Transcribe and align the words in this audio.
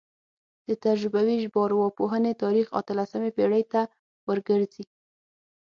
د 0.67 0.69
تجربوي 0.85 1.35
ژبارواپوهنې 1.43 2.33
تاریخ 2.43 2.67
اتلسمې 2.79 3.29
پیړۍ 3.37 3.63
ته 3.73 3.81
ورګرځي 4.27 4.83